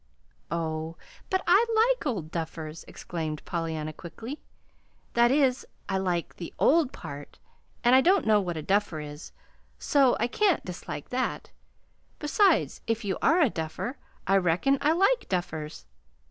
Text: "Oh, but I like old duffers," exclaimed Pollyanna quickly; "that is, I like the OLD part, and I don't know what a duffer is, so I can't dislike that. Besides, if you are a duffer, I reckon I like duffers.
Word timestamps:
"Oh, 0.49 0.97
but 1.29 1.43
I 1.45 1.63
like 1.93 2.07
old 2.07 2.31
duffers," 2.31 2.83
exclaimed 2.87 3.45
Pollyanna 3.45 3.93
quickly; 3.93 4.39
"that 5.13 5.29
is, 5.29 5.63
I 5.87 5.99
like 5.99 6.37
the 6.37 6.51
OLD 6.57 6.91
part, 6.91 7.37
and 7.83 7.93
I 7.93 8.01
don't 8.01 8.25
know 8.25 8.41
what 8.41 8.57
a 8.57 8.63
duffer 8.63 8.99
is, 8.99 9.31
so 9.77 10.17
I 10.19 10.25
can't 10.25 10.65
dislike 10.65 11.09
that. 11.09 11.51
Besides, 12.17 12.81
if 12.87 13.05
you 13.05 13.19
are 13.21 13.41
a 13.41 13.49
duffer, 13.51 13.99
I 14.25 14.37
reckon 14.37 14.79
I 14.81 14.91
like 14.91 15.29
duffers. 15.29 15.85